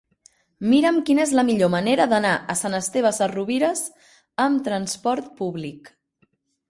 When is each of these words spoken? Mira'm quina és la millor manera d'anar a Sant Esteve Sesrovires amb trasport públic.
Mira'm 0.69 0.95
quina 1.09 1.21
és 1.25 1.33
la 1.39 1.43
millor 1.49 1.69
manera 1.73 2.07
d'anar 2.13 2.31
a 2.53 2.57
Sant 2.63 2.77
Esteve 2.79 3.11
Sesrovires 3.19 3.85
amb 4.47 4.65
trasport 4.69 5.29
públic. 5.43 5.93